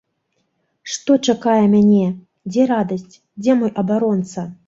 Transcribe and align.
Што 0.93 1.17
чакае 1.33 1.59
мяне, 1.75 2.07
дзе 2.53 2.65
радасць, 2.73 3.15
дзе 3.43 3.51
мой 3.63 3.71
абаронца? 3.85 4.47